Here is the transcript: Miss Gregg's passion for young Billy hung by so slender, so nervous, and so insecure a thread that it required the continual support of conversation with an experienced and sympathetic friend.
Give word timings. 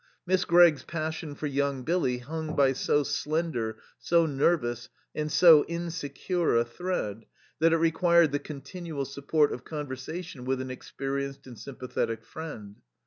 Miss 0.25 0.45
Gregg's 0.45 0.81
passion 0.81 1.35
for 1.35 1.45
young 1.45 1.83
Billy 1.83 2.17
hung 2.17 2.55
by 2.55 2.73
so 2.73 3.03
slender, 3.03 3.77
so 3.99 4.25
nervous, 4.25 4.89
and 5.13 5.31
so 5.31 5.63
insecure 5.65 6.55
a 6.57 6.65
thread 6.65 7.27
that 7.59 7.71
it 7.71 7.77
required 7.77 8.31
the 8.31 8.39
continual 8.39 9.05
support 9.05 9.53
of 9.53 9.63
conversation 9.63 10.43
with 10.43 10.59
an 10.59 10.71
experienced 10.71 11.45
and 11.45 11.55
sympathetic 11.59 12.25
friend. 12.25 12.77